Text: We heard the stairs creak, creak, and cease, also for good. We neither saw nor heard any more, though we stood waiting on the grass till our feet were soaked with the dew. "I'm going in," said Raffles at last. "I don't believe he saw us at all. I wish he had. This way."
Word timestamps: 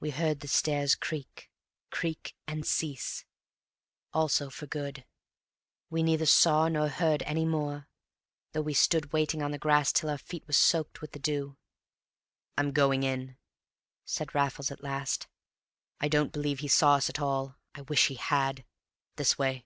We 0.00 0.10
heard 0.10 0.40
the 0.40 0.48
stairs 0.48 0.94
creak, 0.94 1.50
creak, 1.90 2.36
and 2.46 2.66
cease, 2.66 3.24
also 4.12 4.50
for 4.50 4.66
good. 4.66 5.06
We 5.88 6.02
neither 6.02 6.26
saw 6.26 6.68
nor 6.68 6.88
heard 6.88 7.22
any 7.22 7.46
more, 7.46 7.88
though 8.52 8.60
we 8.60 8.74
stood 8.74 9.14
waiting 9.14 9.42
on 9.42 9.52
the 9.52 9.58
grass 9.58 9.94
till 9.94 10.10
our 10.10 10.18
feet 10.18 10.46
were 10.46 10.52
soaked 10.52 11.00
with 11.00 11.12
the 11.12 11.18
dew. 11.18 11.56
"I'm 12.58 12.72
going 12.72 13.02
in," 13.02 13.38
said 14.04 14.34
Raffles 14.34 14.70
at 14.70 14.82
last. 14.82 15.26
"I 16.00 16.08
don't 16.08 16.34
believe 16.34 16.58
he 16.58 16.68
saw 16.68 16.96
us 16.96 17.08
at 17.08 17.18
all. 17.20 17.56
I 17.74 17.80
wish 17.80 18.08
he 18.08 18.16
had. 18.16 18.62
This 19.14 19.38
way." 19.38 19.64